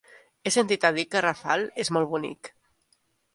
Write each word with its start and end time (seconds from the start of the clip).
He 0.49 0.53
sentit 0.53 0.87
a 0.89 0.91
dir 0.95 1.05
que 1.11 1.21
Rafal 1.25 1.67
és 1.85 1.93
molt 1.99 2.11
bonic. 2.15 2.51